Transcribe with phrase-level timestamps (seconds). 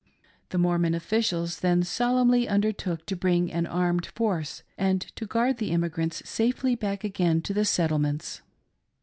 [0.49, 5.69] The Mormon officials then solemnly undertook to bring .an armed force and to guard the
[5.69, 8.41] emigrants safely back again to the Settlements.